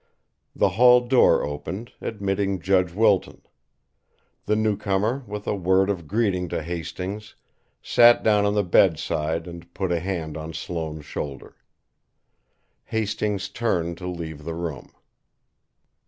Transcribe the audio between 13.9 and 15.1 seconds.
to leave the room.